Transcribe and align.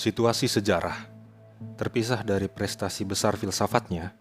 Situasi 0.00 0.48
sejarah 0.48 0.96
terpisah 1.76 2.24
dari 2.24 2.48
prestasi 2.48 3.04
besar 3.04 3.36
filsafatnya, 3.36 4.16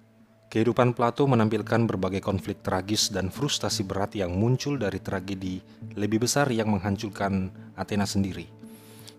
kehidupan 0.51 0.91
Plato 0.91 1.23
menampilkan 1.23 1.87
berbagai 1.87 2.19
konflik 2.19 2.59
tragis 2.59 3.07
dan 3.07 3.31
frustasi 3.31 3.87
berat 3.87 4.11
yang 4.11 4.35
muncul 4.35 4.75
dari 4.75 4.99
tragedi 4.99 5.63
lebih 5.95 6.27
besar 6.27 6.51
yang 6.51 6.67
menghancurkan 6.75 7.47
Athena 7.79 8.03
sendiri. 8.03 8.51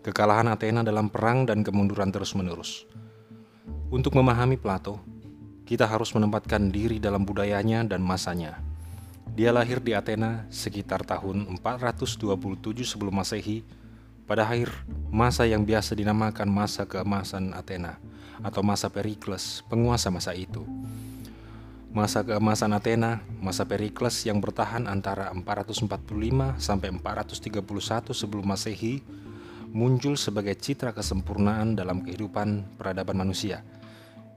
Kekalahan 0.05 0.53
Athena 0.53 0.85
dalam 0.85 1.09
perang 1.09 1.49
dan 1.49 1.65
kemunduran 1.65 2.13
terus-menerus. 2.13 2.85
Untuk 3.89 4.13
memahami 4.13 4.61
Plato, 4.61 5.01
kita 5.65 5.89
harus 5.89 6.13
menempatkan 6.13 6.69
diri 6.69 7.01
dalam 7.01 7.25
budayanya 7.25 7.89
dan 7.89 8.05
masanya. 8.05 8.61
Dia 9.33 9.49
lahir 9.49 9.81
di 9.81 9.97
Athena 9.97 10.45
sekitar 10.53 11.09
tahun 11.09 11.57
427 11.57 12.21
sebelum 12.85 13.17
Masehi 13.17 13.80
pada 14.31 14.47
akhir 14.47 14.71
masa 15.11 15.43
yang 15.43 15.67
biasa 15.67 15.99
dinamakan 15.99 16.47
masa 16.47 16.87
keemasan 16.87 17.51
Athena 17.51 17.99
atau 18.47 18.63
masa 18.63 18.87
Perikles, 18.87 19.67
penguasa 19.67 20.07
masa 20.07 20.39
itu. 20.39 20.63
Masa 21.91 22.23
keemasan 22.23 22.71
Athena, 22.71 23.27
masa 23.43 23.67
Perikles 23.67 24.23
yang 24.23 24.39
bertahan 24.39 24.87
antara 24.87 25.35
445 25.35 26.63
sampai 26.63 26.95
431 26.95 28.15
sebelum 28.15 28.47
Masehi, 28.47 29.03
muncul 29.75 30.15
sebagai 30.15 30.55
citra 30.55 30.95
kesempurnaan 30.95 31.75
dalam 31.75 31.99
kehidupan 31.99 32.79
peradaban 32.79 33.19
manusia. 33.19 33.67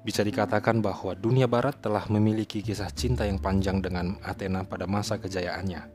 Bisa 0.01 0.25
dikatakan 0.25 0.81
bahwa 0.81 1.13
dunia 1.13 1.45
barat 1.45 1.77
telah 1.77 2.09
memiliki 2.09 2.65
kisah 2.65 2.89
cinta 2.89 3.29
yang 3.29 3.37
panjang 3.37 3.77
dengan 3.77 4.17
Athena 4.25 4.65
pada 4.65 4.89
masa 4.89 5.21
kejayaannya. 5.21 5.85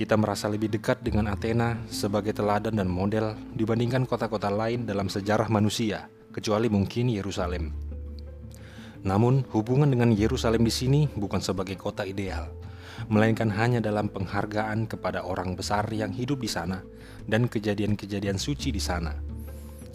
Kita 0.00 0.16
merasa 0.16 0.48
lebih 0.48 0.72
dekat 0.72 1.04
dengan 1.04 1.28
Athena 1.28 1.76
sebagai 1.92 2.32
teladan 2.32 2.72
dan 2.72 2.88
model 2.88 3.36
dibandingkan 3.52 4.08
kota-kota 4.08 4.48
lain 4.48 4.88
dalam 4.88 5.12
sejarah 5.12 5.52
manusia, 5.52 6.08
kecuali 6.32 6.72
mungkin 6.72 7.12
Yerusalem. 7.12 7.68
Namun, 9.04 9.44
hubungan 9.52 9.92
dengan 9.92 10.08
Yerusalem 10.16 10.64
di 10.64 10.72
sini 10.72 11.00
bukan 11.04 11.44
sebagai 11.44 11.76
kota 11.76 12.08
ideal, 12.08 12.48
melainkan 13.12 13.52
hanya 13.52 13.84
dalam 13.84 14.08
penghargaan 14.08 14.88
kepada 14.88 15.20
orang 15.20 15.52
besar 15.52 15.84
yang 15.92 16.16
hidup 16.16 16.40
di 16.40 16.48
sana 16.48 16.80
dan 17.28 17.44
kejadian-kejadian 17.44 18.40
suci 18.40 18.72
di 18.72 18.80
sana. 18.80 19.12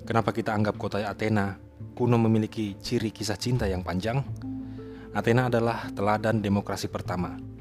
Kenapa 0.05 0.29
kita 0.29 0.53
anggap 0.53 0.77
kota 0.77 1.01
Athena 1.01 1.57
kuno 1.97 2.21
memiliki 2.21 2.77
ciri 2.77 3.09
kisah 3.09 3.41
cinta 3.41 3.65
yang 3.65 3.81
panjang? 3.81 4.21
Athena 5.17 5.49
adalah 5.49 5.89
teladan 5.97 6.45
demokrasi 6.45 6.93
pertama 6.93 7.54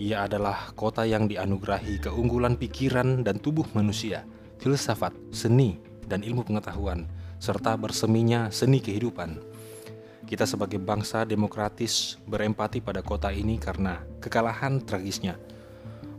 ia 0.00 0.24
adalah 0.24 0.72
kota 0.72 1.04
yang 1.04 1.28
dianugerahi 1.28 2.00
keunggulan 2.00 2.56
pikiran 2.56 3.20
dan 3.20 3.36
tubuh 3.36 3.68
manusia, 3.76 4.24
filsafat, 4.56 5.12
seni, 5.28 5.76
dan 6.08 6.24
ilmu 6.24 6.40
pengetahuan, 6.40 7.04
serta 7.36 7.76
berseminya 7.76 8.48
seni 8.48 8.80
kehidupan. 8.80 9.36
Kita 10.24 10.48
sebagai 10.48 10.80
bangsa 10.80 11.28
demokratis 11.28 12.16
berempati 12.24 12.80
pada 12.80 13.04
kota 13.04 13.28
ini 13.28 13.60
karena 13.60 14.00
kekalahan 14.24 14.80
tragisnya. 14.80 15.36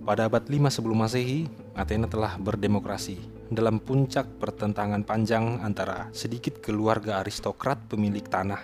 Pada 0.06 0.30
abad 0.30 0.46
5 0.46 0.70
sebelum 0.70 1.02
Masehi, 1.02 1.50
Athena 1.74 2.06
telah 2.06 2.38
berdemokrasi 2.38 3.18
dalam 3.50 3.82
puncak 3.82 4.30
pertentangan 4.38 5.02
panjang 5.02 5.58
antara 5.66 6.09
sedikit 6.14 6.62
keluarga 6.62 7.22
aristokrat 7.22 7.82
pemilik 7.90 8.26
tanah 8.26 8.62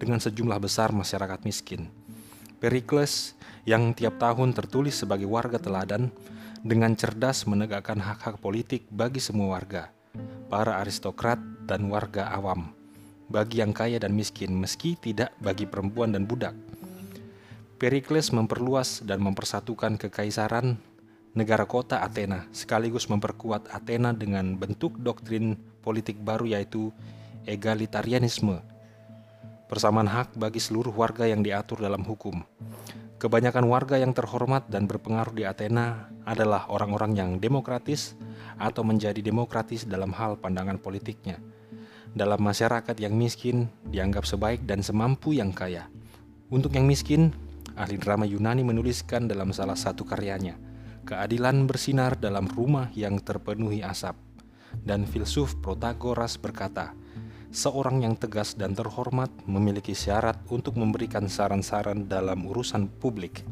dengan 0.00 0.20
sejumlah 0.20 0.56
besar 0.56 0.92
masyarakat 0.92 1.44
miskin. 1.44 2.03
Pericles 2.64 3.36
yang 3.68 3.92
tiap 3.92 4.16
tahun 4.16 4.56
tertulis 4.56 4.96
sebagai 4.96 5.28
warga 5.28 5.60
teladan 5.60 6.08
dengan 6.64 6.96
cerdas 6.96 7.44
menegakkan 7.44 8.00
hak-hak 8.00 8.40
politik 8.40 8.88
bagi 8.88 9.20
semua 9.20 9.60
warga, 9.60 9.92
para 10.48 10.80
aristokrat 10.80 11.36
dan 11.68 11.92
warga 11.92 12.32
awam, 12.32 12.72
bagi 13.28 13.60
yang 13.60 13.76
kaya 13.76 14.00
dan 14.00 14.16
miskin 14.16 14.56
meski 14.56 14.96
tidak 14.96 15.36
bagi 15.44 15.68
perempuan 15.68 16.16
dan 16.16 16.24
budak. 16.24 16.56
Pericles 17.76 18.32
memperluas 18.32 19.04
dan 19.04 19.20
mempersatukan 19.20 20.00
kekaisaran 20.00 20.80
negara 21.36 21.68
kota 21.68 22.00
Athena 22.00 22.48
sekaligus 22.48 23.12
memperkuat 23.12 23.68
Athena 23.76 24.16
dengan 24.16 24.56
bentuk 24.56 24.96
doktrin 25.04 25.60
politik 25.84 26.16
baru 26.16 26.48
yaitu 26.48 26.96
egalitarianisme 27.44 28.64
persamaan 29.66 30.08
hak 30.08 30.36
bagi 30.36 30.60
seluruh 30.60 30.92
warga 30.92 31.24
yang 31.24 31.40
diatur 31.40 31.80
dalam 31.80 32.04
hukum. 32.04 32.44
Kebanyakan 33.24 33.64
warga 33.70 33.96
yang 33.96 34.12
terhormat 34.12 34.68
dan 34.68 34.84
berpengaruh 34.84 35.32
di 35.32 35.48
Athena 35.48 36.12
adalah 36.28 36.68
orang-orang 36.68 37.16
yang 37.16 37.30
demokratis 37.40 38.12
atau 38.60 38.84
menjadi 38.84 39.24
demokratis 39.24 39.88
dalam 39.88 40.12
hal 40.12 40.36
pandangan 40.36 40.76
politiknya. 40.76 41.40
Dalam 42.12 42.38
masyarakat 42.44 42.94
yang 43.00 43.16
miskin 43.16 43.66
dianggap 43.88 44.28
sebaik 44.28 44.62
dan 44.68 44.84
semampu 44.84 45.32
yang 45.32 45.56
kaya. 45.56 45.88
Untuk 46.52 46.76
yang 46.76 46.84
miskin, 46.84 47.32
ahli 47.74 47.98
drama 47.98 48.28
Yunani 48.28 48.62
menuliskan 48.62 49.26
dalam 49.26 49.50
salah 49.50 49.74
satu 49.74 50.04
karyanya, 50.06 50.54
keadilan 51.08 51.66
bersinar 51.66 52.14
dalam 52.20 52.46
rumah 52.46 52.92
yang 52.94 53.18
terpenuhi 53.18 53.82
asap. 53.82 54.14
Dan 54.74 55.06
filsuf 55.06 55.58
Protagoras 55.62 56.36
berkata, 56.36 56.92
seorang 57.54 58.02
yang 58.02 58.18
tegas 58.18 58.58
dan 58.58 58.74
terhormat 58.74 59.30
memiliki 59.46 59.94
syarat 59.94 60.34
untuk 60.50 60.74
memberikan 60.74 61.30
saran-saran 61.30 62.10
dalam 62.10 62.42
urusan 62.50 62.90
publik. 62.98 63.46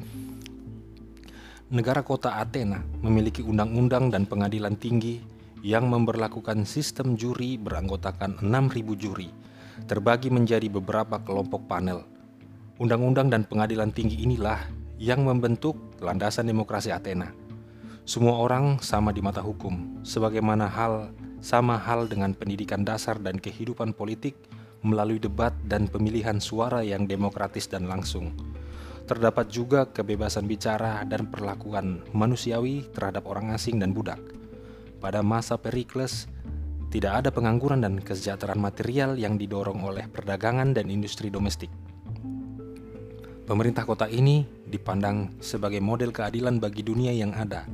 Negara 1.70 2.02
kota 2.02 2.36
Athena 2.42 2.82
memiliki 3.00 3.46
undang-undang 3.46 4.10
dan 4.10 4.26
pengadilan 4.26 4.74
tinggi 4.74 5.22
yang 5.62 5.86
memperlakukan 5.86 6.66
sistem 6.66 7.14
juri 7.14 7.54
beranggotakan 7.54 8.42
6.000 8.42 8.98
juri, 8.98 9.30
terbagi 9.86 10.28
menjadi 10.34 10.66
beberapa 10.66 11.22
kelompok 11.22 11.70
panel. 11.70 12.02
Undang-undang 12.82 13.30
dan 13.30 13.46
pengadilan 13.46 13.94
tinggi 13.94 14.18
inilah 14.26 14.58
yang 14.98 15.22
membentuk 15.22 15.78
landasan 16.02 16.50
demokrasi 16.50 16.90
Athena. 16.90 17.30
Semua 18.02 18.34
orang 18.34 18.82
sama 18.82 19.14
di 19.14 19.22
mata 19.22 19.38
hukum, 19.38 20.02
sebagaimana 20.02 20.66
hal 20.66 21.14
sama 21.42 21.76
hal 21.76 22.06
dengan 22.06 22.32
pendidikan 22.32 22.86
dasar 22.86 23.18
dan 23.18 23.42
kehidupan 23.42 23.92
politik 23.92 24.38
melalui 24.86 25.18
debat 25.18 25.50
dan 25.66 25.90
pemilihan 25.90 26.38
suara 26.38 26.86
yang 26.86 27.10
demokratis 27.10 27.66
dan 27.66 27.90
langsung. 27.90 28.30
Terdapat 29.02 29.50
juga 29.50 29.90
kebebasan 29.90 30.46
bicara 30.46 31.02
dan 31.02 31.26
perlakuan 31.26 32.06
manusiawi 32.14 32.86
terhadap 32.94 33.26
orang 33.26 33.50
asing 33.50 33.82
dan 33.82 33.90
budak. 33.90 34.22
Pada 35.02 35.20
masa 35.26 35.58
Perikles, 35.58 36.30
tidak 36.94 37.26
ada 37.26 37.34
pengangguran 37.34 37.82
dan 37.82 37.98
kesejahteraan 37.98 38.62
material 38.62 39.18
yang 39.18 39.34
didorong 39.34 39.82
oleh 39.82 40.06
perdagangan 40.06 40.70
dan 40.70 40.86
industri 40.86 41.34
domestik. 41.34 41.72
Pemerintah 43.42 43.82
kota 43.82 44.06
ini 44.06 44.46
dipandang 44.70 45.34
sebagai 45.42 45.82
model 45.82 46.14
keadilan 46.14 46.62
bagi 46.62 46.86
dunia 46.86 47.10
yang 47.10 47.34
ada, 47.34 47.66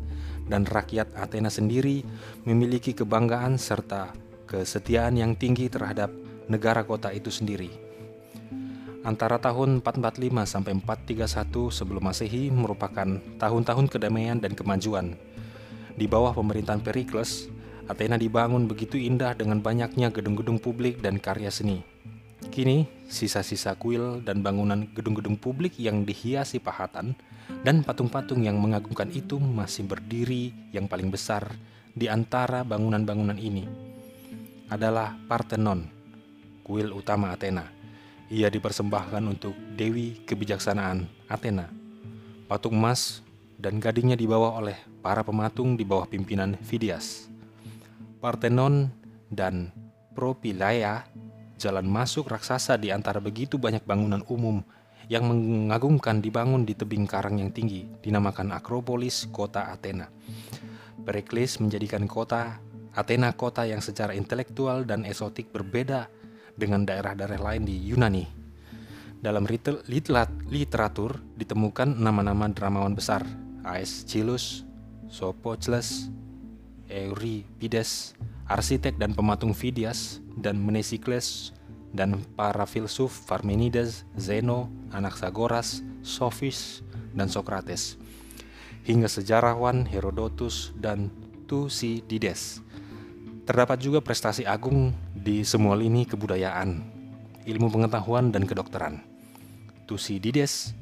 dan 0.49 0.65
rakyat 0.65 1.13
Athena 1.15 1.53
sendiri 1.53 2.03
memiliki 2.49 2.97
kebanggaan 2.97 3.61
serta 3.61 4.11
kesetiaan 4.49 5.21
yang 5.21 5.37
tinggi 5.37 5.69
terhadap 5.69 6.09
negara 6.49 6.83
kota 6.83 7.13
itu 7.13 7.29
sendiri. 7.29 7.69
Antara 9.07 9.39
tahun 9.39 9.81
445 9.81 10.45
sampai 10.45 10.73
431 10.85 11.71
sebelum 11.71 12.03
Masehi 12.03 12.51
merupakan 12.51 13.09
tahun-tahun 13.41 13.87
kedamaian 13.89 14.37
dan 14.37 14.53
kemajuan. 14.53 15.15
Di 15.95 16.05
bawah 16.11 16.35
pemerintahan 16.35 16.83
Pericles, 16.83 17.49
Athena 17.89 18.21
dibangun 18.21 18.69
begitu 18.69 19.01
indah 19.01 19.33
dengan 19.33 19.65
banyaknya 19.65 20.13
gedung-gedung 20.13 20.61
publik 20.61 21.01
dan 21.01 21.17
karya 21.17 21.49
seni. 21.49 21.81
Kini, 22.39 22.87
sisa-sisa 23.11 23.75
kuil 23.75 24.23
dan 24.23 24.47
bangunan 24.47 24.87
gedung-gedung 24.95 25.35
publik 25.35 25.75
yang 25.83 26.07
dihiasi 26.07 26.63
pahatan 26.63 27.19
dan 27.67 27.83
patung-patung 27.83 28.47
yang 28.47 28.63
mengagumkan 28.63 29.11
itu 29.11 29.43
masih 29.43 29.91
berdiri 29.91 30.55
yang 30.71 30.87
paling 30.87 31.11
besar 31.11 31.51
di 31.99 32.07
antara 32.07 32.63
bangunan-bangunan 32.63 33.35
ini 33.35 33.67
adalah 34.71 35.19
Parthenon, 35.27 35.91
kuil 36.63 36.95
utama 36.95 37.35
Athena. 37.35 37.67
Ia 38.29 38.53
dipersembahkan 38.53 39.25
untuk 39.25 39.57
Dewi 39.75 40.23
Kebijaksanaan 40.29 41.09
Athena. 41.27 41.67
Patung 42.47 42.77
emas 42.77 43.25
dan 43.59 43.81
gadingnya 43.83 44.15
dibawa 44.15 44.55
oleh 44.61 44.79
para 45.03 45.25
pematung 45.25 45.75
di 45.75 45.83
bawah 45.83 46.07
pimpinan 46.07 46.55
Phidias. 46.61 47.27
Parthenon 48.21 48.93
dan 49.33 49.73
Propylaea 50.13 51.09
jalan 51.59 51.85
masuk 51.91 52.31
raksasa 52.31 52.79
di 52.79 52.95
antara 52.95 53.19
begitu 53.19 53.59
banyak 53.59 53.83
bangunan 53.83 54.23
umum 54.31 54.63
yang 55.11 55.27
mengagumkan 55.27 56.23
dibangun 56.23 56.63
di 56.63 56.79
tebing 56.79 57.09
karang 57.09 57.43
yang 57.43 57.51
tinggi, 57.51 57.89
dinamakan 58.01 58.55
Akropolis 58.55 59.27
kota 59.29 59.73
Athena. 59.75 60.07
Perikles 61.03 61.59
menjadikan 61.59 62.05
kota 62.07 62.61
Athena 62.93 63.33
kota 63.33 63.65
yang 63.65 63.81
secara 63.81 64.13
intelektual 64.13 64.85
dan 64.85 65.07
esotik 65.09 65.49
berbeda 65.51 66.11
dengan 66.59 66.85
daerah-daerah 66.85 67.41
lain 67.41 67.63
di 67.65 67.77
Yunani. 67.89 68.27
Dalam 69.19 69.47
literatur 69.51 71.19
ditemukan 71.35 71.99
nama-nama 71.99 72.47
dramawan 72.51 72.95
besar, 72.95 73.27
Aeschylus, 73.67 74.63
Sophocles, 75.11 76.13
Euripides, 76.87 78.15
arsitek 78.49 78.97
dan 78.97 79.13
pematung 79.13 79.53
Phidias 79.53 80.25
dan 80.41 80.57
Mnesikles 80.57 81.53
dan 81.93 82.21
para 82.37 82.65
filsuf 82.69 83.25
Parmenides, 83.29 84.05
Zeno, 84.17 84.69
Anaxagoras, 84.93 85.85
Sophis, 86.05 86.85
dan 87.17 87.29
Socrates, 87.29 87.97
hingga 88.85 89.09
sejarawan 89.09 89.89
Herodotus 89.89 90.73
dan 90.77 91.13
Thucydides. 91.49 92.61
Terdapat 93.49 93.81
juga 93.81 94.05
prestasi 94.05 94.45
agung 94.45 94.93
di 95.17 95.41
semua 95.41 95.73
lini 95.73 96.05
kebudayaan, 96.05 96.85
ilmu 97.49 97.69
pengetahuan, 97.73 98.29
dan 98.29 98.45
kedokteran. 98.45 99.01
Thucydides 99.89 100.77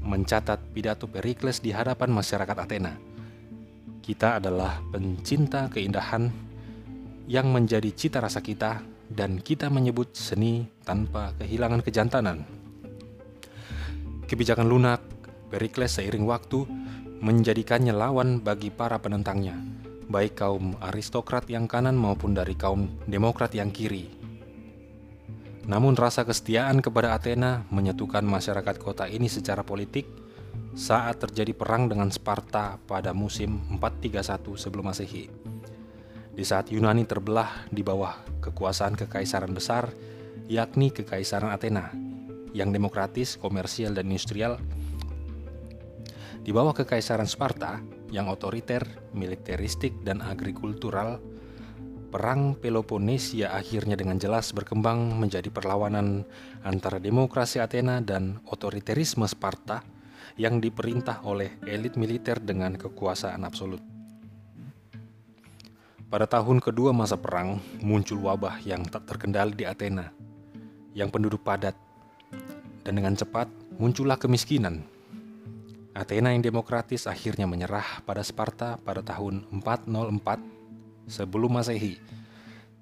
mencatat 0.00 0.72
pidato 0.72 1.04
Perikles 1.04 1.60
di 1.60 1.76
hadapan 1.76 2.08
masyarakat 2.08 2.56
Athena. 2.56 2.96
Kita 4.00 4.40
adalah 4.40 4.80
pencinta 4.88 5.68
keindahan 5.68 6.45
yang 7.26 7.50
menjadi 7.50 7.90
cita 7.90 8.22
rasa 8.22 8.42
kita 8.42 8.82
dan 9.10 9.42
kita 9.42 9.70
menyebut 9.70 10.14
seni 10.14 10.66
tanpa 10.86 11.34
kehilangan 11.38 11.82
kejantanan. 11.82 12.46
Kebijakan 14.26 14.66
lunak 14.66 15.02
Perikles 15.46 15.94
seiring 15.94 16.26
waktu 16.26 16.66
menjadikannya 17.22 17.94
lawan 17.94 18.42
bagi 18.42 18.74
para 18.74 18.98
penentangnya, 18.98 19.54
baik 20.10 20.42
kaum 20.42 20.74
aristokrat 20.82 21.46
yang 21.46 21.70
kanan 21.70 21.94
maupun 21.94 22.34
dari 22.34 22.58
kaum 22.58 22.90
demokrat 23.06 23.54
yang 23.54 23.70
kiri. 23.70 24.10
Namun 25.70 25.94
rasa 25.94 26.26
kesetiaan 26.26 26.82
kepada 26.82 27.14
Athena 27.14 27.62
menyatukan 27.70 28.26
masyarakat 28.26 28.74
kota 28.82 29.06
ini 29.06 29.30
secara 29.30 29.62
politik 29.62 30.06
saat 30.74 31.22
terjadi 31.22 31.54
perang 31.54 31.86
dengan 31.86 32.10
Sparta 32.10 32.78
pada 32.86 33.14
musim 33.14 33.62
431 33.78 34.58
sebelum 34.58 34.90
Masehi. 34.90 35.45
Di 36.36 36.44
saat 36.44 36.68
Yunani 36.68 37.08
terbelah 37.08 37.64
di 37.72 37.80
bawah 37.80 38.12
kekuasaan 38.44 38.92
kekaisaran 38.92 39.56
besar, 39.56 39.88
yakni 40.52 40.92
kekaisaran 40.92 41.48
Athena, 41.48 41.88
yang 42.52 42.76
demokratis, 42.76 43.40
komersial, 43.40 43.96
dan 43.96 44.12
industrial, 44.12 44.60
di 46.44 46.52
bawah 46.54 46.76
kekaisaran 46.76 47.26
Sparta 47.26 47.80
yang 48.12 48.28
otoriter, 48.28 48.84
militeristik, 49.16 50.04
dan 50.04 50.20
agrikultural, 50.20 51.18
perang 52.12 52.54
Peloponnesia 52.54 53.50
akhirnya 53.56 53.98
dengan 53.98 54.20
jelas 54.20 54.54
berkembang 54.54 55.16
menjadi 55.18 55.50
perlawanan 55.50 56.22
antara 56.62 57.02
demokrasi 57.02 57.64
Athena 57.64 58.04
dan 58.04 58.44
otoriterisme 58.46 59.24
Sparta 59.24 59.82
yang 60.36 60.60
diperintah 60.60 61.24
oleh 61.24 61.58
elit 61.64 61.96
militer 61.96 62.38
dengan 62.44 62.76
kekuasaan 62.76 63.42
absolut. 63.42 63.95
Pada 66.06 66.22
tahun 66.30 66.62
kedua 66.62 66.94
masa 66.94 67.18
perang, 67.18 67.58
muncul 67.82 68.22
wabah 68.22 68.62
yang 68.62 68.86
tak 68.86 69.10
terkendali 69.10 69.58
di 69.58 69.66
Athena, 69.66 70.14
yang 70.94 71.10
penduduk 71.10 71.42
padat, 71.42 71.74
dan 72.86 72.94
dengan 72.94 73.18
cepat 73.18 73.50
muncullah 73.74 74.14
kemiskinan. 74.14 74.86
Athena 75.98 76.30
yang 76.30 76.46
demokratis 76.46 77.10
akhirnya 77.10 77.50
menyerah 77.50 78.06
pada 78.06 78.22
Sparta 78.22 78.78
pada 78.78 79.02
tahun 79.02 79.50
404 79.50 81.10
sebelum 81.10 81.58
Masehi, 81.58 81.98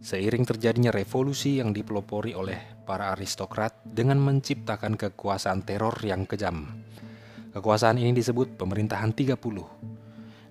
seiring 0.04 0.44
terjadinya 0.44 0.92
revolusi 0.92 1.64
yang 1.64 1.72
dipelopori 1.72 2.36
oleh 2.36 2.84
para 2.84 3.16
aristokrat 3.16 3.88
dengan 3.88 4.20
menciptakan 4.20 5.00
kekuasaan 5.00 5.64
teror 5.64 5.96
yang 6.04 6.28
kejam. 6.28 6.68
Kekuasaan 7.56 7.96
ini 7.96 8.12
disebut 8.12 8.60
pemerintahan 8.60 9.16
30 9.16 9.93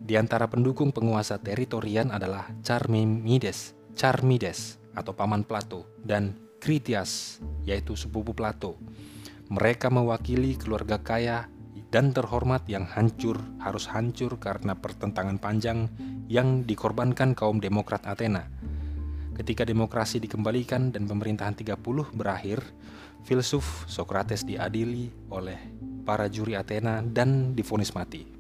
di 0.04 0.20
antara 0.20 0.52
pendukung 0.52 0.92
penguasa 0.92 1.40
teritorian 1.40 2.12
adalah 2.12 2.52
Charmides, 2.60 3.72
Charmides 3.96 4.76
atau 4.92 5.16
paman 5.16 5.48
Plato 5.48 5.88
dan 6.04 6.36
Critias 6.60 7.40
yaitu 7.64 7.96
sepupu 7.96 8.36
Plato. 8.36 8.76
Mereka 9.48 9.88
mewakili 9.88 10.60
keluarga 10.60 11.00
kaya 11.00 11.48
dan 11.88 12.12
terhormat 12.12 12.68
yang 12.68 12.84
hancur 12.84 13.40
harus 13.64 13.88
hancur 13.88 14.36
karena 14.44 14.76
pertentangan 14.76 15.40
panjang 15.40 15.88
yang 16.28 16.68
dikorbankan 16.68 17.32
kaum 17.32 17.64
demokrat 17.64 18.04
Athena. 18.04 18.52
Ketika 19.34 19.64
demokrasi 19.64 20.20
dikembalikan 20.20 20.92
dan 20.92 21.08
pemerintahan 21.08 21.56
30 21.56 21.80
berakhir, 22.14 22.60
filsuf 23.24 23.88
Socrates 23.88 24.44
diadili 24.44 25.10
oleh 25.32 25.58
para 26.04 26.28
juri 26.28 26.60
Athena 26.60 27.02
dan 27.02 27.56
difonis 27.56 27.96
mati. 27.96 28.33